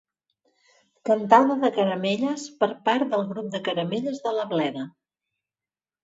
Cantada 1.09 1.57
de 1.63 1.69
caramelles 1.75 2.45
per 2.63 2.69
part 2.89 3.11
del 3.11 3.25
Grup 3.33 3.51
de 3.57 3.61
caramelles 3.67 4.23
de 4.25 4.33
la 4.39 4.47
Bleda. 4.55 4.87